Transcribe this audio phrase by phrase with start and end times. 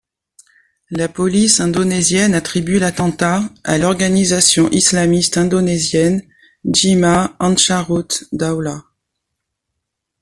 [0.89, 6.23] La police indonésienne attribue l'attentat à l'organisation islamiste indonésienne
[6.65, 8.81] Jemaah Ansharut Daulah.